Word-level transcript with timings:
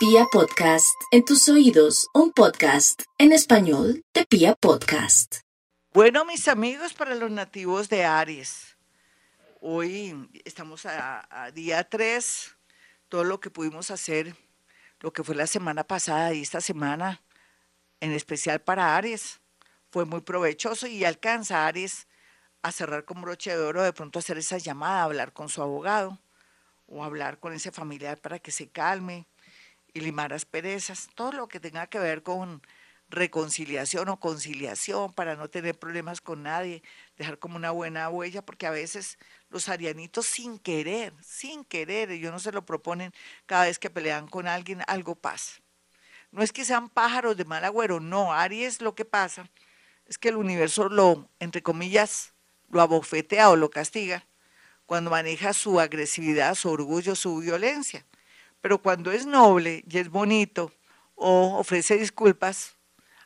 Pia 0.00 0.24
Podcast, 0.32 0.98
en 1.10 1.26
tus 1.26 1.46
oídos, 1.50 2.08
un 2.14 2.32
podcast 2.32 3.02
en 3.18 3.32
español 3.32 4.02
de 4.14 4.24
Pia 4.24 4.54
Podcast. 4.54 5.40
Bueno, 5.92 6.24
mis 6.24 6.48
amigos, 6.48 6.94
para 6.94 7.14
los 7.14 7.30
nativos 7.30 7.90
de 7.90 8.06
Aries, 8.06 8.78
hoy 9.60 10.30
estamos 10.46 10.86
a, 10.86 11.50
día 11.52 11.86
3, 11.86 12.56
todo 13.10 13.24
lo 13.24 13.40
que 13.40 13.50
pudimos 13.50 13.90
hacer, 13.90 14.34
lo 15.00 15.12
que 15.12 15.22
fue 15.22 15.34
la 15.34 15.46
semana 15.46 15.84
pasada 15.84 16.32
y 16.32 16.40
esta 16.40 16.62
semana, 16.62 17.20
en 18.00 18.12
especial 18.12 18.62
para 18.62 18.96
Aries, 18.96 19.42
fue 19.90 20.06
muy 20.06 20.22
provechoso 20.22 20.86
y 20.86 21.04
alcanza 21.04 21.58
a 21.58 21.66
Aries 21.66 22.08
a 22.62 22.72
cerrar 22.72 23.04
con 23.04 23.20
broche 23.20 23.54
de 23.54 23.62
oro, 23.62 23.82
de 23.82 23.92
pronto 23.92 24.18
hacer 24.18 24.38
esa 24.38 24.56
llamada, 24.56 25.02
hablar 25.02 25.34
con 25.34 25.50
su 25.50 25.60
abogado 25.60 26.18
o 26.86 27.04
hablar 27.04 27.38
con 27.38 27.52
ese 27.52 27.70
familiar 27.70 28.18
para 28.18 28.38
que 28.38 28.50
se 28.50 28.70
calme 28.70 29.26
y 29.94 30.00
limar 30.00 30.32
asperezas, 30.32 31.08
todo 31.14 31.32
lo 31.32 31.48
que 31.48 31.60
tenga 31.60 31.86
que 31.86 31.98
ver 31.98 32.22
con 32.22 32.62
reconciliación 33.08 34.08
o 34.08 34.20
conciliación 34.20 35.12
para 35.12 35.34
no 35.34 35.50
tener 35.50 35.78
problemas 35.78 36.20
con 36.20 36.44
nadie, 36.44 36.82
dejar 37.16 37.38
como 37.38 37.56
una 37.56 37.72
buena 37.72 38.08
huella, 38.08 38.42
porque 38.42 38.66
a 38.66 38.70
veces 38.70 39.18
los 39.48 39.68
arianitos 39.68 40.26
sin 40.26 40.58
querer, 40.58 41.12
sin 41.22 41.64
querer, 41.64 42.10
ellos 42.10 42.32
no 42.32 42.38
se 42.38 42.52
lo 42.52 42.64
proponen, 42.64 43.12
cada 43.46 43.64
vez 43.64 43.78
que 43.78 43.90
pelean 43.90 44.28
con 44.28 44.46
alguien, 44.46 44.82
algo 44.86 45.16
pasa. 45.16 45.60
No 46.30 46.42
es 46.42 46.52
que 46.52 46.64
sean 46.64 46.88
pájaros 46.88 47.36
de 47.36 47.44
mal 47.44 47.64
agüero, 47.64 47.98
no, 47.98 48.32
Aries 48.32 48.80
lo 48.80 48.94
que 48.94 49.04
pasa 49.04 49.50
es 50.06 50.18
que 50.18 50.28
el 50.28 50.36
universo 50.36 50.88
lo, 50.88 51.28
entre 51.40 51.62
comillas, 51.62 52.32
lo 52.68 52.80
abofetea 52.80 53.50
o 53.50 53.56
lo 53.56 53.70
castiga 53.70 54.26
cuando 54.86 55.10
maneja 55.10 55.52
su 55.52 55.78
agresividad, 55.78 56.56
su 56.56 56.68
orgullo, 56.68 57.14
su 57.14 57.38
violencia. 57.38 58.04
Pero 58.60 58.78
cuando 58.78 59.12
es 59.12 59.26
noble 59.26 59.84
y 59.88 59.98
es 59.98 60.10
bonito 60.10 60.72
o 61.14 61.58
ofrece 61.58 61.96
disculpas, 61.96 62.76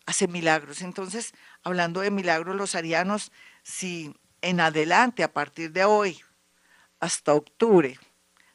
hace 0.06 0.28
milagros. 0.28 0.82
Entonces, 0.82 1.32
hablando 1.62 2.00
de 2.00 2.10
milagros, 2.10 2.56
los 2.56 2.74
arianos, 2.74 3.32
si 3.62 4.14
en 4.42 4.60
adelante, 4.60 5.22
a 5.22 5.32
partir 5.32 5.72
de 5.72 5.84
hoy, 5.84 6.20
hasta 7.00 7.34
octubre, 7.34 7.98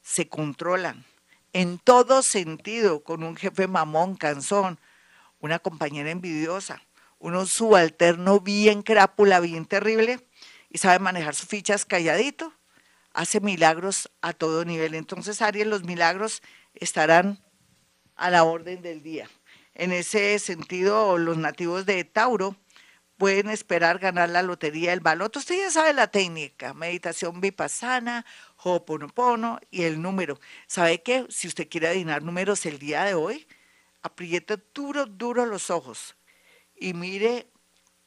se 0.02 0.28
controlan 0.28 1.06
en 1.54 1.80
todo 1.80 2.22
sentido, 2.22 3.04
con 3.04 3.24
un 3.24 3.36
jefe 3.36 3.68
mamón, 3.68 4.16
cansón, 4.16 4.80
una 5.40 5.60
compañera 5.60 6.12
envidiosa, 6.12 6.82
un 7.18 7.48
subalterno 7.48 8.40
bien 8.40 8.82
crápula, 8.84 9.40
bien 9.40 9.66
terrible, 9.66 10.26
y 10.70 10.78
sabe 10.78 11.00
manejar 11.00 11.36
sus 11.36 11.48
fichas 11.48 11.86
calladito, 11.86 12.54
hace 13.14 13.40
milagros 13.40 14.12
a 14.22 14.34
todo 14.34 14.64
nivel. 14.64 14.94
Entonces, 14.94 15.42
Aries, 15.42 15.66
los 15.66 15.84
milagros 15.84 16.44
estarán 16.74 17.40
a 18.16 18.30
la 18.30 18.44
orden 18.44 18.82
del 18.82 19.02
día. 19.02 19.30
En 19.74 19.92
ese 19.92 20.38
sentido, 20.40 21.18
los 21.18 21.38
nativos 21.38 21.86
de 21.86 22.04
Tauro 22.04 22.56
pueden 23.18 23.50
esperar 23.50 24.00
ganar 24.00 24.30
la 24.30 24.44
lotería 24.44 24.92
del 24.92 25.00
baloto. 25.00 25.40
Usted 25.40 25.58
ya 25.58 25.72
sabe 25.72 25.94
la 25.94 26.08
técnica, 26.08 26.74
meditación 26.74 27.42
vipassana, 27.42 28.26
ho'oponopono 28.58 29.60
y 29.72 29.84
el 29.84 30.02
número. 30.02 30.40
¿Sabe 30.68 31.02
que 31.02 31.26
si 31.30 31.48
usted 31.48 31.70
quiere 31.70 31.88
adivinar 31.88 32.24
números 32.24 32.66
el 32.66 32.80
día 32.80 33.04
de 33.04 33.14
hoy, 33.14 33.48
apriete 34.02 34.58
duro, 34.74 35.06
duro 35.06 35.46
los 35.46 35.70
ojos 35.70 36.16
y 36.76 36.94
mire 36.94 37.48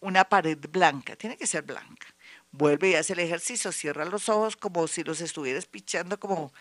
una 0.00 0.24
pared 0.24 0.58
blanca, 0.70 1.14
tiene 1.16 1.36
que 1.36 1.46
ser 1.46 1.62
blanca 1.62 2.06
vuelve 2.52 2.90
y 2.90 2.94
hace 2.94 3.14
el 3.14 3.18
ejercicio, 3.18 3.72
cierra 3.72 4.04
los 4.04 4.28
ojos 4.28 4.56
como 4.56 4.86
si 4.86 5.02
los 5.02 5.20
estuvieras 5.20 5.66
pichando, 5.66 6.20
como, 6.20 6.52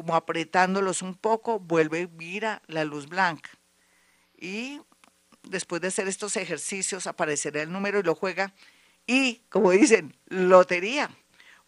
como 0.00 0.16
apretándolos 0.16 1.02
un 1.02 1.14
poco, 1.14 1.60
vuelve 1.60 2.00
y 2.00 2.06
mira 2.06 2.62
la 2.68 2.86
luz 2.86 3.06
blanca. 3.06 3.50
Y 4.34 4.80
después 5.42 5.82
de 5.82 5.88
hacer 5.88 6.08
estos 6.08 6.36
ejercicios 6.36 7.06
aparecerá 7.06 7.60
el 7.60 7.70
número 7.70 8.00
y 8.00 8.02
lo 8.02 8.14
juega. 8.14 8.54
Y, 9.06 9.42
como 9.50 9.72
dicen, 9.72 10.16
lotería. 10.24 11.10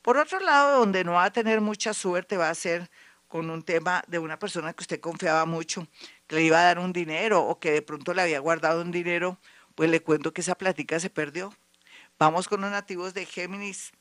Por 0.00 0.16
otro 0.16 0.40
lado, 0.40 0.78
donde 0.78 1.04
no 1.04 1.12
va 1.12 1.24
a 1.24 1.32
tener 1.34 1.60
mucha 1.60 1.92
suerte 1.92 2.38
va 2.38 2.48
a 2.48 2.54
ser 2.54 2.90
con 3.28 3.50
un 3.50 3.62
tema 3.62 4.02
de 4.08 4.18
una 4.18 4.38
persona 4.38 4.72
que 4.72 4.82
usted 4.82 5.00
confiaba 5.00 5.44
mucho, 5.44 5.86
que 6.26 6.36
le 6.36 6.42
iba 6.44 6.58
a 6.58 6.62
dar 6.64 6.78
un 6.78 6.94
dinero 6.94 7.44
o 7.44 7.60
que 7.60 7.70
de 7.70 7.82
pronto 7.82 8.14
le 8.14 8.22
había 8.22 8.40
guardado 8.40 8.80
un 8.80 8.92
dinero, 8.92 9.38
pues 9.74 9.90
le 9.90 10.00
cuento 10.00 10.32
que 10.32 10.40
esa 10.40 10.54
plática 10.54 10.98
se 10.98 11.10
perdió. 11.10 11.54
Vamos 12.18 12.48
con 12.48 12.62
los 12.62 12.70
nativos 12.70 13.12
de 13.12 13.26
Géminis. 13.26 13.92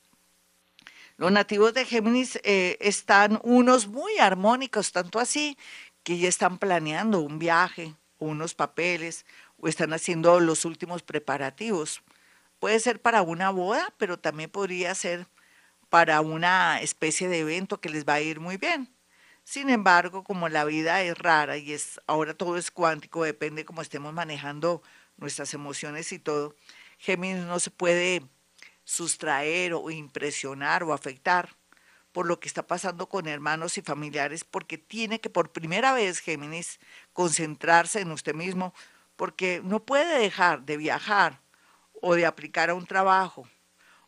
Los 1.22 1.32
nativos 1.32 1.76
de 1.76 1.86
Géminis 1.86 2.40
eh, 2.44 2.80
están 2.82 3.40
unos 3.44 3.86
muy 3.86 4.18
armónicos, 4.18 4.92
tanto 4.92 5.20
así 5.20 5.56
que 6.02 6.18
ya 6.18 6.28
están 6.28 6.58
planeando 6.58 7.20
un 7.20 7.38
viaje 7.38 7.94
unos 8.18 8.56
papeles 8.56 9.28
o 9.60 9.68
están 9.68 9.94
haciendo 9.94 10.40
los 10.40 10.66
últimos 10.66 11.04
preparativos. 11.04 12.02
Puede 12.58 12.80
ser 12.80 13.00
para 13.00 13.22
una 13.22 13.52
boda, 13.52 13.94
pero 14.00 14.18
también 14.18 14.50
podría 14.50 14.96
ser 14.96 15.28
para 15.92 16.22
una 16.22 16.82
especie 16.82 17.28
de 17.28 17.42
evento 17.42 17.80
que 17.80 17.90
les 17.90 18.04
va 18.04 18.16
a 18.16 18.22
ir 18.22 18.40
muy 18.40 18.58
bien. 18.58 18.92
Sin 19.44 19.70
embargo, 19.70 20.24
como 20.24 20.50
la 20.50 20.66
vida 20.66 21.04
es 21.04 21.16
rara 21.16 21.56
y 21.56 21.72
es 21.74 22.02
ahora 22.08 22.34
todo 22.34 22.58
es 22.58 22.72
cuántico, 22.72 23.26
depende 23.26 23.64
cómo 23.64 23.84
estemos 23.84 24.12
manejando 24.12 24.82
nuestras 25.18 25.54
emociones 25.54 26.12
y 26.14 26.18
todo, 26.18 26.56
Géminis 26.98 27.46
no 27.46 27.60
se 27.60 27.70
puede 27.70 28.24
sustraer 28.92 29.74
o 29.74 29.90
impresionar 29.90 30.84
o 30.84 30.92
afectar 30.92 31.56
por 32.12 32.26
lo 32.26 32.42
que 32.42 32.50
está 32.50 32.68
pasando 32.68 33.08
con 33.08 33.26
hermanos 33.26 33.78
y 33.78 33.82
familiares, 33.82 34.44
porque 34.44 34.78
tiene 34.78 35.22
que 35.22 35.30
por 35.30 35.54
primera 35.54 35.94
vez 35.94 36.20
Géminis 36.20 36.78
concentrarse 37.14 38.02
en 38.02 38.12
usted 38.12 38.36
mismo, 38.36 38.74
porque 39.16 39.62
no 39.64 39.80
puede 39.86 40.20
dejar 40.20 40.64
de 40.64 40.76
viajar 40.76 41.40
o 42.02 42.16
de 42.16 42.26
aplicar 42.26 42.70
a 42.70 42.74
un 42.74 42.86
trabajo 42.86 43.48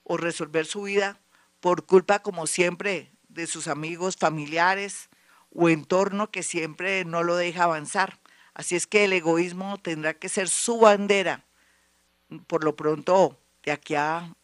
o 0.03 0.17
resolver 0.17 0.65
su 0.65 0.81
vida 0.81 1.17
por 1.61 1.85
culpa, 1.85 2.19
como 2.19 2.45
siempre, 2.45 3.09
de 3.29 3.47
sus 3.47 3.69
amigos, 3.69 4.17
familiares 4.17 5.09
o 5.55 5.69
entorno 5.69 6.29
que 6.29 6.43
siempre 6.43 7.05
no 7.05 7.23
lo 7.23 7.37
deja 7.37 7.63
avanzar. 7.63 8.19
Así 8.53 8.75
es 8.75 8.85
que 8.85 9.05
el 9.05 9.13
egoísmo 9.13 9.77
tendrá 9.77 10.13
que 10.13 10.27
ser 10.27 10.49
su 10.49 10.77
bandera 10.77 11.45
por 12.47 12.65
lo 12.65 12.75
pronto 12.75 13.39
de 13.63 13.71
aquí 13.71 13.95
a, 13.95 14.35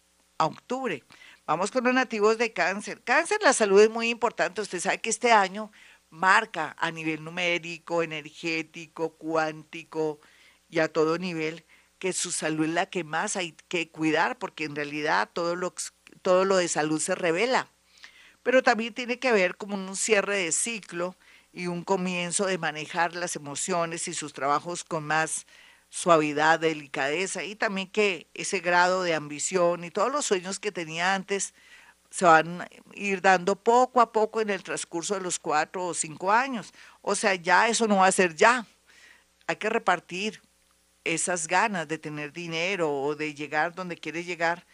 octubre. 0.46 1.04
Vamos 1.46 1.72
con 1.72 1.84
los 1.84 1.94
nativos 1.94 2.38
de 2.38 2.54
cáncer. 2.54 3.02
Cáncer, 3.04 3.40
la 3.42 3.54
salud 3.54 3.82
es 3.82 3.90
muy 3.90 4.10
importante. 4.10 4.62
Usted 4.62 4.80
sabe 4.80 5.02
que 5.02 5.10
este 5.10 5.32
año 5.32 5.72
marca 6.10 6.76
a 6.80 6.92
nivel 6.92 7.24
numérico, 7.24 8.04
energético, 8.04 9.16
cuántico 9.16 10.20
y 10.70 10.80
a 10.80 10.92
todo 10.92 11.18
nivel 11.18 11.66
que 12.00 12.14
su 12.14 12.32
salud 12.32 12.66
es 12.66 12.72
la 12.72 12.86
que 12.86 13.04
más 13.04 13.36
hay 13.36 13.56
que 13.68 13.90
cuidar, 13.90 14.38
porque 14.38 14.64
en 14.64 14.76
realidad 14.76 15.30
todo 15.34 15.56
lo, 15.56 15.74
todo 16.22 16.46
lo 16.46 16.58
de 16.58 16.68
salud 16.68 17.00
se 17.00 17.14
revela. 17.14 17.70
Pero 18.42 18.64
también 18.64 18.94
tiene 18.94 19.20
que 19.20 19.32
ver 19.32 19.58
como 19.58 19.76
un 19.76 19.96
cierre 19.96 20.38
de 20.38 20.52
ciclo 20.52 21.16
y 21.52 21.68
un 21.68 21.84
comienzo 21.84 22.46
de 22.46 22.58
manejar 22.58 23.16
las 23.16 23.36
emociones 23.36 24.08
y 24.08 24.14
sus 24.14 24.34
trabajos 24.34 24.84
con 24.84 25.04
más 25.04 25.46
suavidad, 25.90 26.60
delicadeza 26.60 27.44
y 27.44 27.56
también 27.56 27.90
que 27.90 28.28
ese 28.34 28.60
grado 28.60 29.04
de 29.04 29.16
ambición 29.16 29.84
y 29.84 29.92
todos 29.92 30.12
los 30.12 30.26
sueños 30.26 30.60
que 30.60 30.72
tenía 30.72 31.16
antes 31.16 31.54
se 32.10 32.26
van 32.26 32.62
a 32.62 32.68
ir 32.94 33.22
dando 33.22 33.56
poco 33.56 34.02
a 34.02 34.12
poco 34.12 34.42
en 34.42 34.50
el 34.50 34.64
transcurso 34.64 35.16
de 35.16 35.22
los 35.22 35.40
cuatro 35.40 35.88
o 35.88 35.94
cinco 35.94 36.32
años. 36.32 36.74
O 37.02 37.16
sea, 37.16 37.36
ya 37.36 37.68
eso 37.68 37.88
no 37.88 37.98
va 37.98 38.08
a 38.08 38.12
ser 38.12 38.36
ya. 38.36 38.66
Hay 39.48 39.58
que 39.58 39.70
repartir 39.70 40.42
esas 41.04 41.48
ganas 41.48 41.88
de 41.88 41.98
tener 41.98 42.34
dinero 42.34 42.92
o 42.92 43.16
de 43.16 43.34
llegar 43.34 43.74
donde 43.74 43.98
quiere 43.98 44.24
llegar 44.24 44.66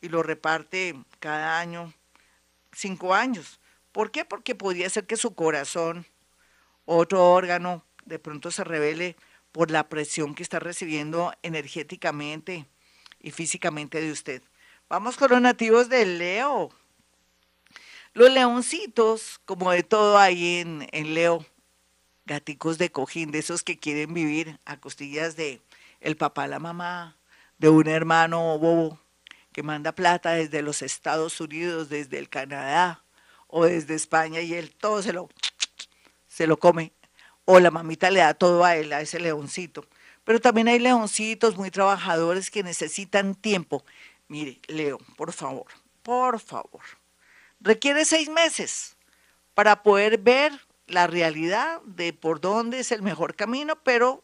y 0.00 0.08
lo 0.08 0.22
reparte 0.22 0.94
cada 1.18 1.58
año, 1.58 1.92
cinco 2.72 3.14
años. 3.14 3.60
¿Por 3.92 4.10
qué? 4.10 4.24
Porque 4.24 4.54
podría 4.54 4.88
ser 4.90 5.06
que 5.06 5.16
su 5.16 5.34
corazón, 5.34 6.06
otro 6.84 7.32
órgano, 7.32 7.84
de 8.04 8.18
pronto 8.18 8.50
se 8.50 8.64
revele 8.64 9.16
por 9.52 9.70
la 9.70 9.88
presión 9.88 10.34
que 10.34 10.42
está 10.42 10.58
recibiendo 10.58 11.32
energéticamente 11.42 12.66
y 13.20 13.30
físicamente 13.30 14.00
de 14.00 14.12
usted. 14.12 14.42
Vamos 14.88 15.16
con 15.16 15.30
los 15.30 15.40
nativos 15.40 15.88
de 15.88 16.06
Leo. 16.06 16.70
Los 18.14 18.30
leoncitos, 18.30 19.40
como 19.44 19.70
de 19.70 19.82
todo 19.82 20.18
ahí 20.18 20.58
en, 20.58 20.88
en 20.92 21.14
Leo, 21.14 21.44
gaticos 22.24 22.78
de 22.78 22.90
cojín, 22.90 23.30
de 23.30 23.38
esos 23.38 23.62
que 23.62 23.78
quieren 23.78 24.14
vivir 24.14 24.58
a 24.64 24.78
costillas 24.78 25.36
de 25.36 25.60
el 26.00 26.16
papá, 26.16 26.46
la 26.46 26.58
mamá, 26.58 27.16
de 27.58 27.68
un 27.68 27.88
hermano 27.88 28.58
bobo 28.58 29.00
que 29.52 29.62
manda 29.62 29.92
plata 29.92 30.32
desde 30.32 30.62
los 30.62 30.82
Estados 30.82 31.40
Unidos, 31.40 31.88
desde 31.88 32.18
el 32.18 32.28
Canadá 32.28 33.02
o 33.48 33.64
desde 33.64 33.94
España 33.94 34.40
y 34.40 34.54
él 34.54 34.74
todo 34.74 35.02
se 35.02 35.12
lo, 35.12 35.28
se 36.28 36.46
lo 36.46 36.58
come 36.58 36.92
o 37.50 37.60
la 37.60 37.70
mamita 37.70 38.10
le 38.10 38.20
da 38.20 38.34
todo 38.34 38.62
a 38.62 38.76
él, 38.76 38.92
a 38.92 39.00
ese 39.00 39.18
leoncito. 39.18 39.86
Pero 40.24 40.38
también 40.38 40.68
hay 40.68 40.78
leoncitos 40.78 41.56
muy 41.56 41.70
trabajadores 41.70 42.50
que 42.50 42.62
necesitan 42.62 43.34
tiempo. 43.34 43.86
Mire, 44.28 44.58
Leo, 44.66 44.98
por 45.16 45.32
favor, 45.32 45.64
por 46.02 46.40
favor. 46.40 46.82
Requiere 47.58 48.04
seis 48.04 48.28
meses 48.28 48.98
para 49.54 49.82
poder 49.82 50.18
ver 50.18 50.52
la 50.88 51.06
realidad 51.06 51.80
de 51.86 52.12
por 52.12 52.42
dónde 52.42 52.80
es 52.80 52.92
el 52.92 53.00
mejor 53.00 53.34
camino, 53.34 53.82
pero 53.82 54.22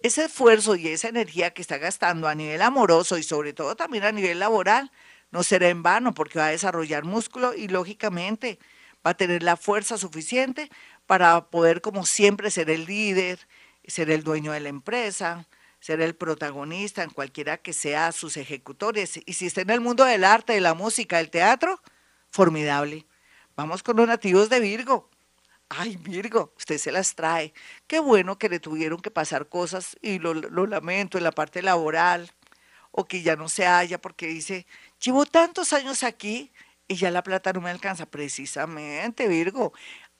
ese 0.00 0.24
esfuerzo 0.24 0.74
y 0.74 0.88
esa 0.88 1.08
energía 1.08 1.52
que 1.52 1.60
está 1.60 1.76
gastando 1.76 2.26
a 2.26 2.34
nivel 2.34 2.62
amoroso 2.62 3.18
y 3.18 3.22
sobre 3.22 3.52
todo 3.52 3.76
también 3.76 4.04
a 4.04 4.12
nivel 4.12 4.38
laboral 4.38 4.90
no 5.30 5.42
será 5.42 5.68
en 5.68 5.82
vano 5.82 6.14
porque 6.14 6.38
va 6.38 6.46
a 6.46 6.52
desarrollar 6.52 7.04
músculo 7.04 7.52
y 7.52 7.68
lógicamente 7.68 8.58
va 9.06 9.10
a 9.10 9.16
tener 9.16 9.42
la 9.42 9.56
fuerza 9.56 9.98
suficiente 9.98 10.70
para 11.12 11.50
poder 11.50 11.82
como 11.82 12.06
siempre 12.06 12.50
ser 12.50 12.70
el 12.70 12.86
líder, 12.86 13.46
ser 13.86 14.10
el 14.10 14.24
dueño 14.24 14.52
de 14.52 14.60
la 14.60 14.70
empresa, 14.70 15.46
ser 15.78 16.00
el 16.00 16.14
protagonista 16.14 17.02
en 17.02 17.10
cualquiera 17.10 17.58
que 17.58 17.74
sea 17.74 18.12
sus 18.12 18.38
ejecutores. 18.38 19.20
Y 19.26 19.34
si 19.34 19.44
está 19.44 19.60
en 19.60 19.68
el 19.68 19.82
mundo 19.82 20.04
del 20.06 20.24
arte, 20.24 20.54
de 20.54 20.62
la 20.62 20.72
música, 20.72 21.18
del 21.18 21.28
teatro, 21.28 21.82
formidable. 22.30 23.04
Vamos 23.56 23.82
con 23.82 23.98
los 23.98 24.08
nativos 24.08 24.48
de 24.48 24.60
Virgo. 24.60 25.10
Ay, 25.68 25.96
Virgo, 25.96 26.54
usted 26.56 26.78
se 26.78 26.90
las 26.90 27.14
trae. 27.14 27.52
Qué 27.86 28.00
bueno 28.00 28.38
que 28.38 28.48
le 28.48 28.58
tuvieron 28.58 28.98
que 28.98 29.10
pasar 29.10 29.50
cosas 29.50 29.98
y 30.00 30.18
lo, 30.18 30.32
lo 30.32 30.66
lamento 30.66 31.18
en 31.18 31.24
la 31.24 31.32
parte 31.32 31.60
laboral 31.60 32.32
o 32.90 33.04
que 33.04 33.20
ya 33.20 33.36
no 33.36 33.50
se 33.50 33.66
haya 33.66 34.00
porque 34.00 34.28
dice, 34.28 34.66
llevo 34.98 35.26
tantos 35.26 35.74
años 35.74 36.04
aquí 36.04 36.50
y 36.92 36.96
ya 36.96 37.10
la 37.10 37.22
plata 37.22 37.52
no 37.52 37.60
me 37.60 37.70
alcanza. 37.70 38.06
Precisamente, 38.06 39.28
Virgo. 39.28 39.72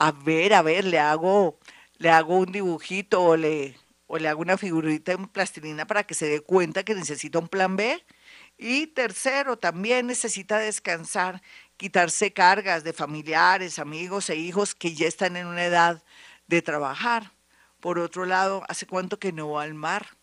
A 0.04 0.10
ver, 0.10 0.52
a 0.52 0.62
ver, 0.62 0.84
le 0.84 0.98
hago, 0.98 1.60
le 1.98 2.10
hago 2.10 2.36
un 2.38 2.50
dibujito 2.50 3.22
o 3.22 3.36
le, 3.36 3.76
o 4.08 4.18
le 4.18 4.28
hago 4.28 4.40
una 4.42 4.58
figurita 4.58 5.12
en 5.12 5.28
plastilina 5.28 5.86
para 5.86 6.02
que 6.02 6.14
se 6.14 6.26
dé 6.26 6.40
cuenta 6.40 6.82
que 6.82 6.96
necesita 6.96 7.38
un 7.38 7.46
plan 7.46 7.76
B. 7.76 8.04
Y 8.58 8.88
tercero, 8.88 9.58
también 9.58 10.08
necesita 10.08 10.58
descansar, 10.58 11.40
quitarse 11.76 12.32
cargas 12.32 12.82
de 12.82 12.92
familiares, 12.92 13.78
amigos 13.78 14.28
e 14.28 14.34
hijos 14.34 14.74
que 14.74 14.92
ya 14.92 15.06
están 15.06 15.36
en 15.36 15.46
una 15.46 15.64
edad 15.64 16.02
de 16.48 16.62
trabajar. 16.62 17.30
Por 17.78 18.00
otro 18.00 18.26
lado, 18.26 18.64
¿hace 18.68 18.86
cuánto 18.88 19.20
que 19.20 19.32
no 19.32 19.50
va 19.50 19.62
al 19.62 19.74
mar? 19.74 20.16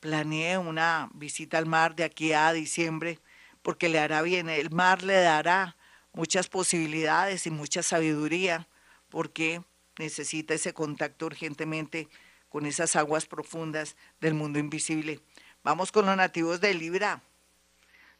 Planeé 0.00 0.58
una 0.58 1.08
visita 1.14 1.56
al 1.56 1.64
mar 1.64 1.96
de 1.96 2.04
aquí 2.04 2.34
a 2.34 2.52
diciembre 2.52 3.20
porque 3.62 3.88
le 3.88 4.00
hará 4.00 4.20
bien. 4.20 4.50
El 4.50 4.70
mar 4.70 5.02
le 5.02 5.18
dará 5.18 5.78
muchas 6.12 6.48
posibilidades 6.48 7.46
y 7.46 7.50
mucha 7.50 7.82
sabiduría 7.82 8.68
porque 9.14 9.62
necesita 9.96 10.54
ese 10.54 10.74
contacto 10.74 11.26
urgentemente 11.26 12.08
con 12.48 12.66
esas 12.66 12.96
aguas 12.96 13.26
profundas 13.26 13.94
del 14.20 14.34
mundo 14.34 14.58
invisible. 14.58 15.20
Vamos 15.62 15.92
con 15.92 16.04
los 16.04 16.16
nativos 16.16 16.60
de 16.60 16.74
Libra. 16.74 17.22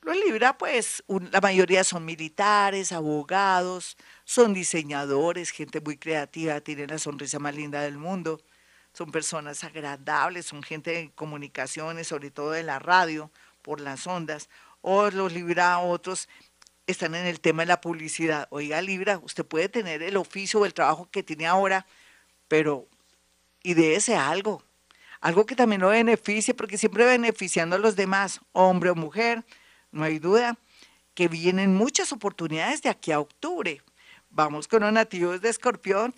Los 0.03 0.17
Libra, 0.17 0.57
pues, 0.57 1.03
la 1.33 1.41
mayoría 1.41 1.83
son 1.83 2.05
militares, 2.05 2.93
abogados, 2.93 3.97
son 4.25 4.55
diseñadores, 4.55 5.51
gente 5.51 5.81
muy 5.81 5.97
creativa, 5.97 6.61
tienen 6.61 6.91
la 6.91 6.99
sonrisa 6.99 7.41
más 7.41 7.57
linda 7.57 7.81
del 7.81 7.99
mundo, 7.99 8.41
son 8.93 9.11
personas 9.11 9.65
agradables, 9.65 10.47
son 10.47 10.63
gente 10.63 10.93
de 10.93 11.11
comunicaciones, 11.11 12.07
sobre 12.07 12.31
todo 12.31 12.53
de 12.53 12.63
la 12.63 12.79
radio, 12.79 13.33
por 13.63 13.81
las 13.81 14.07
ondas. 14.07 14.49
O 14.81 15.11
los 15.11 15.33
Libra, 15.33 15.81
otros 15.81 16.29
están 16.87 17.15
en 17.15 17.27
el 17.27 17.41
tema 17.41 17.63
de 17.63 17.67
la 17.67 17.81
publicidad. 17.81 18.47
Oiga, 18.51 18.81
Libra, 18.83 19.19
usted 19.19 19.45
puede 19.45 19.69
tener 19.69 20.03
el 20.03 20.17
oficio 20.17 20.61
o 20.61 20.67
el 20.67 20.75
trabajo 20.75 21.09
que 21.11 21.23
tiene 21.23 21.47
ahora, 21.47 21.87
pero 22.49 22.89
y 23.63 23.75
de 23.75 23.97
ese 23.97 24.17
algo. 24.17 24.63
Algo 25.21 25.47
que 25.47 25.57
también 25.57 25.81
lo 25.81 25.89
beneficie, 25.89 26.53
porque 26.53 26.77
siempre 26.77 27.07
beneficiando 27.07 27.77
a 27.77 27.79
los 27.79 27.97
demás, 27.97 28.41
hombre 28.53 28.91
o 28.91 28.95
mujer, 28.95 29.43
no 29.91 30.05
hay 30.05 30.19
duda 30.19 30.59
que 31.15 31.29
vienen 31.29 31.75
muchas 31.75 32.13
oportunidades 32.13 32.83
de 32.83 32.91
aquí 32.91 33.11
a 33.13 33.21
octubre. 33.21 33.81
Vamos 34.29 34.69
con 34.69 34.83
los 34.83 34.93
nativos 34.93 35.41
de 35.41 35.49
Escorpión. 35.49 36.15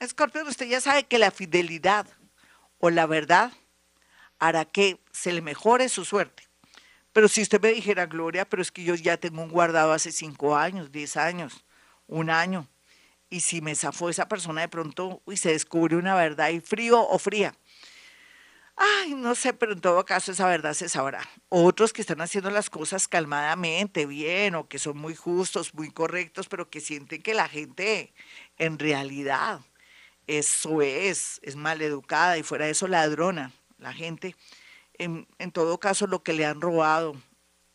Escorpión, 0.00 0.48
usted 0.48 0.66
ya 0.66 0.80
sabe 0.80 1.04
que 1.04 1.18
la 1.18 1.30
fidelidad 1.30 2.06
o 2.78 2.90
la 2.90 3.06
verdad 3.06 3.52
hará 4.40 4.64
que 4.64 4.98
se 5.12 5.32
le 5.32 5.40
mejore 5.40 5.88
su 5.88 6.04
suerte. 6.04 6.48
Pero 7.12 7.28
si 7.28 7.42
usted 7.42 7.60
me 7.60 7.72
dijera, 7.72 8.06
Gloria, 8.06 8.48
pero 8.48 8.62
es 8.62 8.70
que 8.70 8.84
yo 8.84 8.94
ya 8.94 9.16
tengo 9.16 9.42
un 9.42 9.50
guardado 9.50 9.92
hace 9.92 10.12
cinco 10.12 10.56
años, 10.56 10.92
diez 10.92 11.16
años, 11.16 11.64
un 12.06 12.30
año, 12.30 12.68
y 13.28 13.40
si 13.40 13.60
me 13.60 13.74
zafó 13.74 14.08
esa 14.08 14.28
persona 14.28 14.62
de 14.62 14.68
pronto 14.68 15.22
y 15.26 15.36
se 15.36 15.50
descubre 15.52 15.96
una 15.96 16.14
verdad 16.14 16.50
y 16.50 16.60
frío 16.60 17.00
o 17.00 17.18
fría. 17.18 17.54
Ay, 18.76 19.14
no 19.14 19.34
sé, 19.34 19.52
pero 19.52 19.72
en 19.72 19.80
todo 19.80 20.04
caso 20.04 20.32
esa 20.32 20.46
verdad 20.46 20.72
se 20.74 20.88
sabrá. 20.88 21.28
Otros 21.48 21.92
que 21.92 22.00
están 22.00 22.20
haciendo 22.20 22.50
las 22.50 22.70
cosas 22.70 23.06
calmadamente, 23.06 24.06
bien, 24.06 24.54
o 24.54 24.68
que 24.68 24.78
son 24.78 24.96
muy 24.98 25.14
justos, 25.14 25.74
muy 25.74 25.90
correctos, 25.90 26.48
pero 26.48 26.70
que 26.70 26.80
sienten 26.80 27.22
que 27.22 27.34
la 27.34 27.48
gente 27.48 28.12
en 28.58 28.78
realidad 28.78 29.60
eso 30.26 30.82
es, 30.82 31.40
es 31.42 31.56
maleducada 31.56 32.38
y 32.38 32.42
fuera 32.42 32.64
de 32.66 32.72
eso 32.72 32.88
ladrona. 32.88 33.52
La 33.78 33.92
gente, 33.92 34.36
en, 35.02 35.52
todo 35.52 35.78
caso, 35.78 36.06
lo 36.06 36.22
que 36.22 36.32
le 36.32 36.46
han 36.46 36.60
robado 36.60 37.14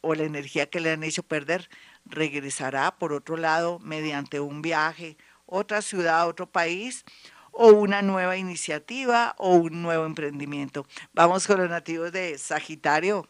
o 0.02 0.16
la 0.16 0.24
energía 0.24 0.70
que 0.70 0.80
le 0.80 0.92
han 0.92 1.04
hecho 1.04 1.24
perder, 1.24 1.70
regresará 2.06 2.98
por 2.98 3.14
otro 3.14 3.38
lado 3.38 3.80
mediante 3.80 4.40
un 4.40 4.62
viaje 4.62 5.18
otra 5.48 5.82
ciudad, 5.82 6.28
otro 6.28 6.46
país, 6.46 7.04
o 7.52 7.70
una 7.70 8.04
nueva 8.04 8.38
iniciativa 8.38 9.34
o 9.40 9.56
un 9.56 9.82
nuevo 9.82 10.06
emprendimiento. 10.06 10.86
Vamos 11.14 11.48
con 11.48 11.60
los 11.60 11.70
nativos 11.70 12.12
de 12.12 12.38
Sagitario. 12.38 13.28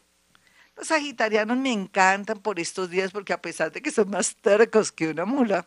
Los 0.76 0.88
sagitarianos 0.88 1.56
me 1.56 1.72
encantan 1.72 2.38
por 2.38 2.60
estos 2.60 2.90
días 2.90 3.10
porque 3.10 3.32
a 3.32 3.40
pesar 3.40 3.72
de 3.72 3.80
que 3.82 3.90
son 3.90 4.10
más 4.10 4.36
tercos 4.36 4.92
que 4.92 5.08
una 5.08 5.24
mula, 5.24 5.66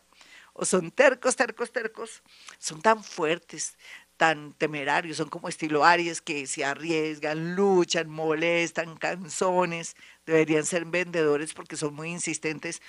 o 0.54 0.64
son 0.64 0.92
tercos, 0.92 1.36
tercos, 1.36 1.72
tercos, 1.72 2.22
son 2.60 2.82
tan 2.82 3.04
fuertes, 3.04 3.78
tan 4.22 4.54
temerarios, 4.54 5.18
son 5.18 5.30
como 5.30 5.50
estilo 5.50 5.84
Aries 5.84 6.22
que 6.22 6.46
se 6.46 6.64
arriesgan, 6.64 7.56
luchan, 7.56 8.08
molestan, 8.08 8.96
canzones, 8.98 9.96
deberían 10.28 10.64
ser 10.64 10.86
vendedores 10.86 11.56
porque 11.56 11.76
son 11.76 11.96
muy 11.96 12.12
insistentes 12.12 12.84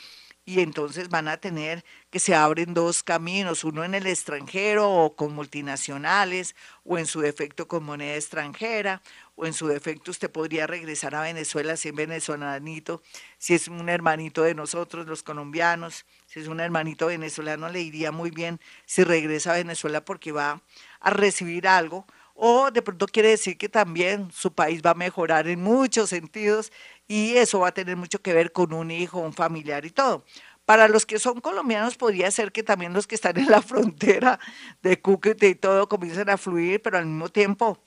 y 0.44 0.60
entonces 0.60 1.08
van 1.08 1.28
a 1.28 1.38
tener 1.38 1.86
que 2.10 2.18
se 2.18 2.34
abren 2.34 2.74
dos 2.74 3.02
caminos, 3.02 3.64
uno 3.64 3.82
en 3.82 3.94
el 3.94 4.06
extranjero 4.06 4.90
o 4.90 5.16
con 5.16 5.34
multinacionales 5.34 6.54
o 6.84 6.98
en 6.98 7.06
su 7.06 7.20
defecto 7.22 7.66
con 7.66 7.82
moneda 7.84 8.16
extranjera 8.16 9.00
o 9.34 9.46
en 9.46 9.54
su 9.54 9.68
defecto 9.68 10.10
usted 10.10 10.30
podría 10.30 10.66
regresar 10.66 11.14
a 11.14 11.22
Venezuela 11.22 11.78
si 11.78 11.88
es 11.88 11.94
venezolanito, 11.94 13.02
si 13.38 13.54
es 13.54 13.68
un 13.68 13.88
hermanito 13.88 14.42
de 14.42 14.54
nosotros 14.54 15.06
los 15.06 15.22
colombianos, 15.22 16.04
si 16.26 16.40
es 16.40 16.48
un 16.48 16.60
hermanito 16.60 17.06
venezolano 17.06 17.70
le 17.70 17.80
iría 17.80 18.12
muy 18.12 18.30
bien 18.30 18.60
si 18.84 19.02
regresa 19.04 19.54
a 19.54 19.56
Venezuela 19.56 20.04
porque 20.04 20.32
va 20.32 20.60
a 21.02 21.10
recibir 21.10 21.68
algo 21.68 22.06
o 22.34 22.70
de 22.70 22.82
pronto 22.82 23.06
quiere 23.06 23.28
decir 23.28 23.58
que 23.58 23.68
también 23.68 24.30
su 24.32 24.52
país 24.52 24.82
va 24.84 24.90
a 24.90 24.94
mejorar 24.94 25.46
en 25.48 25.62
muchos 25.62 26.10
sentidos 26.10 26.72
y 27.06 27.36
eso 27.36 27.60
va 27.60 27.68
a 27.68 27.72
tener 27.72 27.96
mucho 27.96 28.22
que 28.22 28.32
ver 28.32 28.52
con 28.52 28.72
un 28.72 28.90
hijo, 28.90 29.20
un 29.20 29.32
familiar 29.32 29.84
y 29.84 29.90
todo. 29.90 30.24
Para 30.64 30.88
los 30.88 31.06
que 31.06 31.18
son 31.18 31.40
colombianos 31.40 31.96
podría 31.96 32.30
ser 32.30 32.52
que 32.52 32.62
también 32.62 32.94
los 32.94 33.06
que 33.06 33.14
están 33.14 33.36
en 33.36 33.50
la 33.50 33.62
frontera 33.62 34.38
de 34.82 35.00
Cúcuta 35.00 35.46
y 35.46 35.54
todo 35.54 35.88
comiencen 35.88 36.30
a 36.30 36.38
fluir, 36.38 36.80
pero 36.80 36.98
al 36.98 37.06
mismo 37.06 37.28
tiempo 37.28 37.78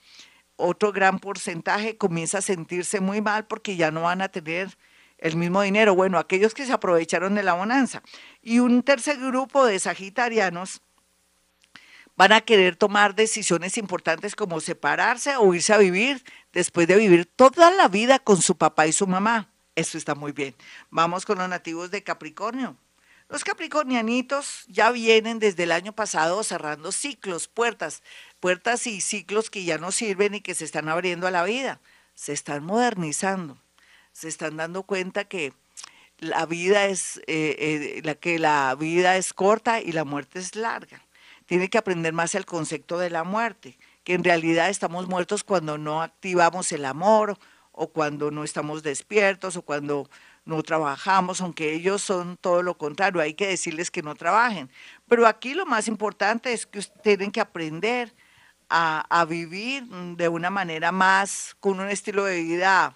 otro 0.58 0.92
gran 0.92 1.20
porcentaje 1.20 1.98
comienza 1.98 2.38
a 2.38 2.42
sentirse 2.42 3.00
muy 3.00 3.22
mal 3.22 3.48
porque 3.48 3.76
ya 3.76 3.92
no 3.92 4.04
van 4.04 4.22
a 4.22 4.30
tener 4.30 4.78
el 5.18 5.36
mismo 5.38 5.62
dinero. 5.62 5.96
Bueno, 5.96 6.18
aquellos 6.18 6.54
que 6.54 6.66
se 6.66 6.74
aprovecharon 6.74 7.36
de 7.36 7.44
la 7.44 7.54
bonanza. 7.54 8.02
Y 8.42 8.60
un 8.60 8.84
tercer 8.84 9.18
grupo 9.18 9.66
de 9.66 9.80
sagitarianos 9.80 10.82
van 12.16 12.32
a 12.32 12.42
querer 12.42 12.76
tomar 12.76 13.16
decisiones 13.16 13.78
importantes 13.78 14.36
como 14.36 14.62
separarse 14.62 15.36
o 15.38 15.54
irse 15.54 15.74
a 15.74 15.78
vivir 15.78 16.24
después 16.54 16.88
de 16.88 16.96
vivir 16.96 17.26
toda 17.26 17.72
la 17.72 17.88
vida 17.88 18.20
con 18.20 18.42
su 18.42 18.58
papá 18.58 18.88
y 18.88 18.94
su 18.94 19.08
mamá. 19.08 19.50
Eso 19.76 19.98
está 19.98 20.16
muy 20.16 20.32
bien. 20.32 20.56
Vamos 20.90 21.26
con 21.26 21.38
los 21.38 21.50
nativos 21.50 21.92
de 21.92 22.04
Capricornio. 22.04 22.78
Los 23.28 23.44
capricornianitos 23.44 24.66
ya 24.68 24.92
vienen 24.92 25.40
desde 25.40 25.64
el 25.64 25.72
año 25.72 25.94
pasado 25.94 26.44
cerrando 26.44 26.92
ciclos, 26.92 27.48
puertas, 27.48 28.04
puertas 28.40 28.86
y 28.86 29.02
ciclos 29.02 29.50
que 29.50 29.64
ya 29.64 29.80
no 29.80 29.92
sirven 29.92 30.36
y 30.36 30.42
que 30.42 30.54
se 30.54 30.64
están 30.64 30.90
abriendo 30.90 31.26
a 31.26 31.32
la 31.32 31.44
vida. 31.44 31.82
Se 32.14 32.34
están 32.34 32.64
modernizando, 32.64 33.58
se 34.14 34.28
están 34.28 34.58
dando 34.58 34.84
cuenta 34.84 35.24
que 35.24 35.54
la 36.20 36.46
vida 36.46 36.86
es, 36.86 37.18
eh, 37.26 38.02
eh, 38.06 38.16
que 38.22 38.38
la 38.38 38.76
vida 38.76 39.18
es 39.18 39.34
corta 39.34 39.82
y 39.82 39.92
la 39.92 40.06
muerte 40.06 40.40
es 40.40 40.56
larga. 40.56 41.05
Tiene 41.46 41.70
que 41.70 41.78
aprender 41.78 42.14
más 42.14 42.36
el 42.36 42.46
concepto 42.46 42.98
de 42.98 43.10
la 43.10 43.24
muerte 43.24 43.78
que 44.06 44.14
en 44.14 44.24
realidad 44.24 44.70
estamos 44.70 45.08
muertos 45.08 45.44
cuando 45.44 45.78
no 45.78 46.02
activamos 46.02 46.72
el 46.72 46.86
amor 46.86 47.38
o 47.72 47.88
cuando 47.88 48.32
no 48.32 48.44
estamos 48.44 48.84
despiertos 48.84 49.58
o 49.58 49.64
cuando 49.64 50.10
no 50.46 50.62
trabajamos, 50.62 51.42
aunque 51.42 51.74
ellos 51.74 52.04
son 52.04 52.38
todo 52.38 52.62
lo 52.62 52.78
contrario, 52.78 53.20
hay 53.20 53.34
que 53.34 53.48
decirles 53.48 53.90
que 53.90 54.04
no 54.04 54.16
trabajen. 54.16 54.70
Pero 55.08 55.26
aquí 55.26 55.56
lo 55.56 55.66
más 55.66 55.88
importante 55.88 56.54
es 56.54 56.68
que 56.68 56.82
tienen 57.04 57.32
que 57.32 57.42
aprender 57.42 58.14
a, 58.70 59.06
a 59.10 59.26
vivir 59.26 59.84
de 59.86 60.30
una 60.30 60.52
manera 60.52 60.92
más, 60.92 61.58
con 61.60 61.80
un 61.80 61.90
estilo 61.90 62.26
de 62.26 62.44
vida 62.44 62.96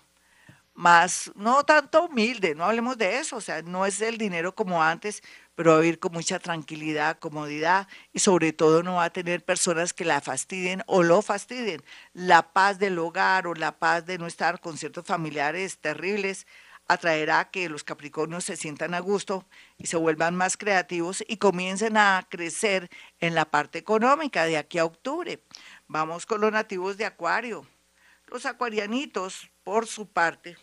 más, 0.80 1.30
no 1.36 1.66
tanto 1.66 2.06
humilde, 2.06 2.56
no 2.56 2.64
hablemos 2.64 2.98
de 2.98 3.20
eso, 3.20 3.36
o 3.36 3.42
sea, 3.42 3.62
no 3.62 3.86
es 3.86 4.00
el 4.00 4.18
dinero 4.18 4.56
como 4.56 4.82
antes, 4.82 5.22
pero 5.54 5.72
va 5.72 5.78
a 5.78 5.82
vivir 5.82 6.00
con 6.00 6.14
mucha 6.14 6.40
tranquilidad, 6.40 7.20
comodidad 7.20 7.90
y 8.14 8.20
sobre 8.20 8.54
todo 8.54 8.82
no 8.82 8.96
va 8.96 9.04
a 9.04 9.10
tener 9.10 9.44
personas 9.44 9.94
que 9.94 10.06
la 10.06 10.22
fastidien 10.22 10.82
o 10.88 11.04
lo 11.04 11.22
fastidien. 11.22 11.84
La 12.14 12.54
paz 12.54 12.80
del 12.80 12.98
hogar 12.98 13.46
o 13.46 13.56
la 13.56 13.78
paz 13.78 14.06
de 14.06 14.18
no 14.18 14.26
estar 14.26 14.62
con 14.62 14.78
ciertos 14.78 15.06
familiares 15.06 15.80
terribles 15.80 16.48
atraerá 16.88 17.52
que 17.52 17.68
los 17.68 17.84
Capricornios 17.84 18.46
se 18.46 18.56
sientan 18.56 18.94
a 18.94 19.02
gusto 19.02 19.46
y 19.78 19.88
se 19.88 19.98
vuelvan 19.98 20.34
más 20.38 20.56
creativos 20.56 21.26
y 21.28 21.38
comiencen 21.38 21.98
a 21.98 22.26
crecer 22.30 22.90
en 23.20 23.36
la 23.36 23.44
parte 23.44 23.80
económica 23.80 24.46
de 24.46 24.58
aquí 24.58 24.78
a 24.78 24.86
octubre. 24.86 25.44
Vamos 25.88 26.26
con 26.26 26.40
los 26.40 26.54
nativos 26.54 26.98
de 26.98 27.04
Acuario. 27.04 27.68
Los 28.28 28.46
acuarianitos, 28.46 29.50
por 29.64 29.88
su 29.88 30.08
parte, 30.08 30.56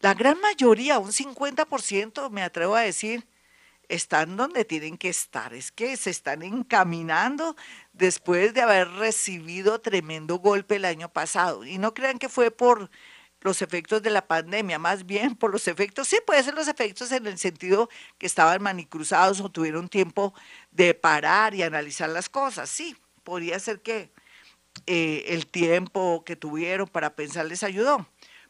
la 0.00 0.14
gran 0.14 0.40
mayoría, 0.40 0.98
un 0.98 1.12
50%, 1.12 2.30
me 2.30 2.42
atrevo 2.42 2.76
a 2.76 2.82
decir, 2.82 3.26
están 3.88 4.36
donde 4.36 4.64
tienen 4.64 4.98
que 4.98 5.08
estar. 5.08 5.54
Es 5.54 5.72
que 5.72 5.96
se 5.96 6.10
están 6.10 6.42
encaminando 6.42 7.56
después 7.92 8.52
de 8.54 8.62
haber 8.62 8.88
recibido 8.92 9.80
tremendo 9.80 10.38
golpe 10.38 10.76
el 10.76 10.84
año 10.84 11.08
pasado. 11.12 11.64
Y 11.64 11.78
no 11.78 11.94
crean 11.94 12.18
que 12.18 12.28
fue 12.28 12.50
por 12.50 12.90
los 13.40 13.62
efectos 13.62 14.02
de 14.02 14.10
la 14.10 14.26
pandemia, 14.26 14.78
más 14.78 15.06
bien 15.06 15.36
por 15.36 15.52
los 15.52 15.68
efectos, 15.68 16.08
sí 16.08 16.18
puede 16.26 16.42
ser 16.42 16.54
los 16.54 16.68
efectos 16.68 17.12
en 17.12 17.26
el 17.26 17.38
sentido 17.38 17.88
que 18.18 18.26
estaban 18.26 18.62
manicruzados 18.62 19.40
o 19.40 19.50
tuvieron 19.50 19.88
tiempo 19.88 20.34
de 20.72 20.94
parar 20.94 21.54
y 21.54 21.62
analizar 21.62 22.08
las 22.08 22.28
cosas, 22.28 22.68
sí, 22.68 22.96
podría 23.22 23.58
ser 23.60 23.80
que 23.80 24.10
eh, 24.86 25.24
el 25.28 25.46
tiempo 25.46 26.24
que 26.24 26.34
tuvieron 26.34 26.88
para 26.88 27.14
pensar 27.14 27.46
les 27.46 27.62
ayudó, 27.62 28.08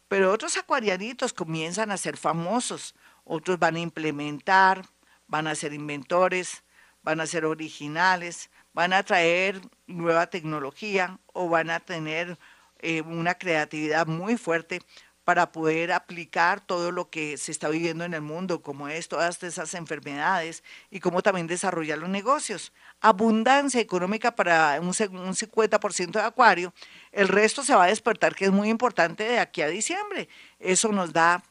pero 0.08 0.32
otros 0.32 0.56
acuarianitos 0.56 1.32
comienzan 1.32 1.90
a 1.90 1.96
ser 1.96 2.16
famosos, 2.16 2.94
otros 3.24 3.58
van 3.58 3.76
a 3.76 3.80
implementar, 3.80 4.86
van 5.26 5.46
a 5.46 5.54
ser 5.54 5.72
inventores, 5.72 6.62
van 7.02 7.20
a 7.20 7.26
ser 7.26 7.44
originales, 7.44 8.50
van 8.72 8.92
a 8.92 9.02
traer 9.02 9.60
nueva 9.86 10.26
tecnología 10.28 11.18
o 11.32 11.48
van 11.48 11.70
a 11.70 11.80
tener 11.80 12.38
eh, 12.78 13.02
una 13.02 13.34
creatividad 13.34 14.06
muy 14.06 14.36
fuerte 14.36 14.82
para 15.26 15.50
poder 15.50 15.90
aplicar 15.90 16.60
todo 16.60 16.92
lo 16.92 17.10
que 17.10 17.36
se 17.36 17.50
está 17.50 17.68
viviendo 17.68 18.04
en 18.04 18.14
el 18.14 18.20
mundo, 18.22 18.62
como 18.62 18.86
es 18.86 19.08
todas 19.08 19.42
esas 19.42 19.74
enfermedades 19.74 20.62
y 20.88 21.00
cómo 21.00 21.20
también 21.20 21.48
desarrollar 21.48 21.98
los 21.98 22.08
negocios. 22.08 22.72
Abundancia 23.00 23.80
económica 23.80 24.36
para 24.36 24.80
un, 24.80 24.86
un 24.86 25.34
50% 25.34 26.12
de 26.12 26.20
acuario, 26.20 26.72
el 27.10 27.26
resto 27.26 27.64
se 27.64 27.74
va 27.74 27.86
a 27.86 27.88
despertar, 27.88 28.36
que 28.36 28.44
es 28.44 28.52
muy 28.52 28.68
importante 28.68 29.24
de 29.24 29.40
aquí 29.40 29.62
a 29.62 29.66
diciembre. 29.66 30.28
Eso 30.60 30.92
nos 30.92 31.12
da 31.12 31.42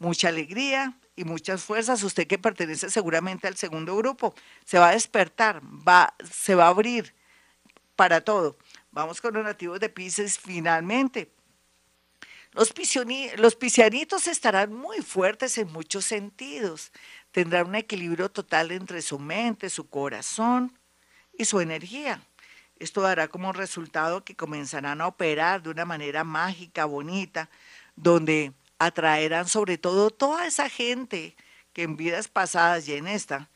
mucha 0.00 0.26
alegría 0.26 0.98
y 1.14 1.22
muchas 1.22 1.62
fuerzas. 1.62 2.02
Usted 2.02 2.26
que 2.26 2.38
pertenece 2.38 2.90
seguramente 2.90 3.46
al 3.46 3.56
segundo 3.56 3.96
grupo, 3.96 4.34
se 4.64 4.80
va 4.80 4.88
a 4.88 4.92
despertar, 4.94 5.62
va, 5.62 6.12
se 6.28 6.56
va 6.56 6.64
a 6.64 6.70
abrir 6.70 7.14
para 7.94 8.20
todo. 8.20 8.58
Vamos 8.90 9.20
con 9.20 9.32
los 9.32 9.44
nativos 9.44 9.78
de 9.78 9.88
Pisces 9.90 10.40
finalmente. 10.40 11.30
Los, 12.52 12.74
los 13.36 14.26
estarán 14.26 14.74
muy 14.74 14.98
fuertes 15.00 15.56
en 15.56 15.72
muchos 15.72 16.04
sentidos. 16.04 16.92
Tendrán 17.30 17.68
un 17.68 17.74
equilibrio 17.76 18.30
total 18.30 18.72
entre 18.72 19.00
su 19.00 19.18
mente, 19.18 19.70
su 19.70 19.88
corazón 19.88 20.78
y 21.36 21.46
su 21.46 21.60
energía. 21.60 22.20
Esto 22.78 23.00
dará 23.00 23.28
como 23.28 23.52
resultado 23.52 24.24
que 24.24 24.36
comenzarán 24.36 25.00
a 25.00 25.06
operar 25.06 25.62
de 25.62 25.70
una 25.70 25.84
manera 25.86 26.24
mágica, 26.24 26.84
bonita, 26.84 27.48
donde 27.96 28.52
atraerán 28.78 29.48
sobre 29.48 29.78
todo 29.78 30.10
toda 30.10 30.46
esa 30.46 30.68
gente 30.68 31.36
que 31.72 31.84
en 31.84 31.96
vidas 31.96 32.28
pasadas 32.28 32.86
y 32.88 32.94
en 32.94 33.06
esta 33.06 33.48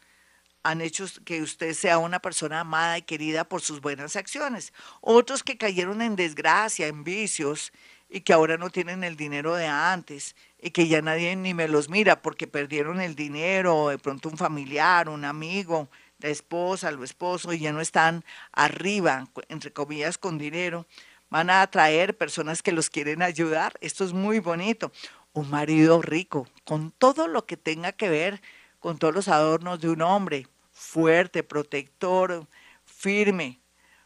han 0.63 0.81
hecho 0.81 1.07
que 1.25 1.43
usted 1.43 1.75
sea 1.75 1.99
una 1.99 2.19
persona 2.19 2.61
amada 2.61 2.99
y 2.99 3.03
querida 3.03 3.45
por 3.45 3.61
sus 3.61 3.81
buenas 3.81 4.17
acciones. 4.17 4.73
Otros 5.01 5.45
que 5.45 5.57
cayeron 5.57 6.03
en 6.03 6.17
desgracia, 6.17 6.89
en 6.89 7.05
vicios 7.05 7.73
y 8.09 8.21
que 8.21 8.33
ahora 8.33 8.57
no 8.57 8.71
tienen 8.71 9.05
el 9.05 9.17
dinero 9.17 9.55
de 9.55 9.67
antes 9.67 10.37
y 10.61 10.71
que 10.71 10.89
ya 10.89 11.03
nadie 11.03 11.35
ni 11.37 11.55
me 11.55 11.69
los 11.69 11.89
mira 11.89 12.23
porque 12.23 12.47
perdieron 12.47 13.01
el 13.01 13.15
dinero, 13.15 13.89
de 13.89 13.99
pronto 13.99 14.29
un 14.29 14.37
familiar, 14.37 15.09
un 15.09 15.25
amigo, 15.25 15.89
la 16.19 16.29
esposa, 16.29 16.89
el 16.89 17.03
esposo 17.03 17.53
y 17.53 17.59
ya 17.59 17.73
no 17.73 17.81
están 17.81 18.25
arriba, 18.53 19.29
entre 19.49 19.73
comillas, 19.73 20.19
con 20.19 20.39
dinero. 20.39 20.87
Van 21.29 21.51
a 21.51 21.63
atraer 21.63 22.17
personas 22.17 22.63
que 22.63 22.73
los 22.73 22.89
quieren 22.89 23.21
ayudar. 23.21 23.75
Esto 23.81 24.05
es 24.05 24.13
muy 24.13 24.39
bonito. 24.39 24.93
Un 25.33 25.51
marido 25.51 26.01
rico, 26.01 26.47
con 26.65 26.93
todo 26.93 27.27
lo 27.29 27.45
que 27.45 27.57
tenga 27.57 27.93
que 27.93 28.09
ver 28.09 28.41
con 28.87 28.99
todos 28.99 29.13
los 29.13 29.27
adornos 29.27 29.81
de 29.81 29.89
un 29.89 30.01
hombre, 30.01 30.47
fuerte, 30.71 31.43
protector, 31.43 32.47
firme, 32.85 33.59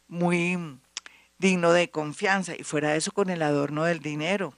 muy 0.08 0.56
digno 1.40 1.72
de 1.72 1.90
confianza. 1.90 2.54
Y 2.56 2.62
fuera 2.62 2.90
de 2.90 2.98
eso 2.98 3.10
con 3.10 3.30
el 3.30 3.42
adorno 3.42 3.84
del 3.84 4.00
dinero. 4.00 4.54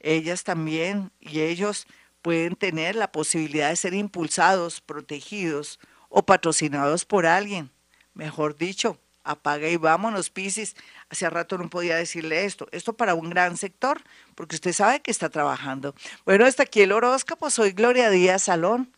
Ellas 0.00 0.42
también 0.42 1.12
y 1.20 1.40
ellos 1.40 1.86
pueden 2.22 2.56
tener 2.56 2.96
la 2.96 3.12
posibilidad 3.12 3.68
de 3.68 3.76
ser 3.76 3.94
impulsados, 3.94 4.80
protegidos 4.80 5.78
o 6.08 6.24
patrocinados 6.24 7.04
por 7.04 7.26
alguien. 7.26 7.70
Mejor 8.14 8.56
dicho, 8.56 8.98
apaga 9.22 9.68
y 9.68 9.76
vámonos, 9.76 10.30
Piscis. 10.30 10.74
Hace 11.10 11.28
rato 11.30 11.58
no 11.58 11.68
podía 11.68 11.96
decirle 11.96 12.44
esto. 12.44 12.66
Esto 12.72 12.94
para 12.94 13.14
un 13.14 13.30
gran 13.30 13.56
sector, 13.56 14.02
porque 14.34 14.56
usted 14.56 14.72
sabe 14.72 15.00
que 15.00 15.10
está 15.10 15.28
trabajando. 15.28 15.94
Bueno, 16.24 16.46
hasta 16.46 16.64
aquí 16.64 16.80
el 16.80 16.92
horóscopo. 16.92 17.50
Soy 17.50 17.72
Gloria 17.72 18.10
Díaz 18.10 18.44
Salón. 18.44 18.92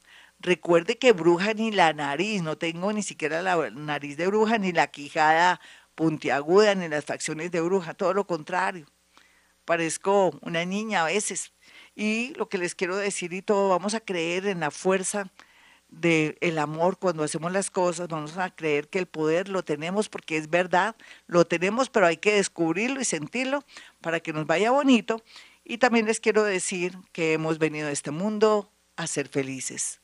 Recuerde 0.40 0.98
que 0.98 1.12
bruja 1.12 1.54
ni 1.54 1.70
la 1.70 1.94
nariz, 1.94 2.42
no 2.42 2.58
tengo 2.58 2.92
ni 2.92 3.02
siquiera 3.02 3.40
la 3.40 3.70
nariz 3.70 4.18
de 4.18 4.26
bruja, 4.26 4.58
ni 4.58 4.72
la 4.72 4.88
quijada 4.88 5.62
puntiaguda, 5.94 6.74
ni 6.74 6.88
las 6.88 7.06
facciones 7.06 7.50
de 7.50 7.62
bruja, 7.62 7.94
todo 7.94 8.12
lo 8.12 8.26
contrario. 8.26 8.84
Parezco 9.64 10.38
una 10.42 10.66
niña 10.66 11.04
a 11.04 11.06
veces, 11.06 11.54
y 11.96 12.34
lo 12.34 12.50
que 12.50 12.58
les 12.58 12.74
quiero 12.74 12.96
decir 12.96 13.32
y 13.32 13.40
todo, 13.40 13.70
vamos 13.70 13.94
a 13.94 14.00
creer 14.00 14.46
en 14.46 14.60
la 14.60 14.70
fuerza 14.70 15.32
del 15.88 16.58
amor 16.58 16.98
cuando 16.98 17.22
hacemos 17.22 17.52
las 17.52 17.70
cosas, 17.70 18.08
vamos 18.08 18.36
a 18.36 18.50
creer 18.50 18.88
que 18.88 18.98
el 18.98 19.06
poder 19.06 19.48
lo 19.48 19.62
tenemos 19.62 20.08
porque 20.08 20.36
es 20.36 20.50
verdad, 20.50 20.96
lo 21.26 21.46
tenemos, 21.46 21.90
pero 21.90 22.06
hay 22.06 22.18
que 22.18 22.34
descubrirlo 22.34 23.00
y 23.00 23.04
sentirlo 23.04 23.64
para 24.00 24.20
que 24.20 24.32
nos 24.32 24.46
vaya 24.46 24.70
bonito. 24.70 25.22
Y 25.64 25.78
también 25.78 26.06
les 26.06 26.20
quiero 26.20 26.44
decir 26.44 26.96
que 27.12 27.32
hemos 27.32 27.58
venido 27.58 27.88
a 27.88 27.92
este 27.92 28.10
mundo 28.10 28.70
a 28.96 29.06
ser 29.06 29.28
felices. 29.28 30.00